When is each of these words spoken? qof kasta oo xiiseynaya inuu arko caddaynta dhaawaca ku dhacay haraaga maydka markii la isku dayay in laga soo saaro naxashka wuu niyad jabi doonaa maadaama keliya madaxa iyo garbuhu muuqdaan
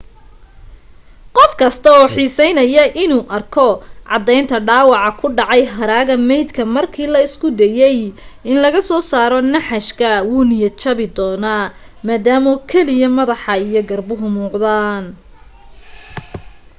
qof 1.35 1.51
kasta 1.59 1.89
oo 1.99 2.07
xiiseynaya 2.15 2.83
inuu 3.03 3.23
arko 3.37 3.65
caddaynta 4.09 4.57
dhaawaca 4.67 5.11
ku 5.19 5.27
dhacay 5.37 5.63
haraaga 5.75 6.15
maydka 6.29 6.63
markii 6.75 7.09
la 7.13 7.19
isku 7.27 7.47
dayay 7.59 7.99
in 8.49 8.55
laga 8.63 8.79
soo 8.89 9.01
saaro 9.11 9.39
naxashka 9.53 10.09
wuu 10.29 10.45
niyad 10.49 10.75
jabi 10.83 11.05
doonaa 11.17 11.65
maadaama 12.07 12.51
keliya 12.69 13.07
madaxa 13.17 13.53
iyo 13.67 13.81
garbuhu 13.89 14.25
muuqdaan 14.37 15.03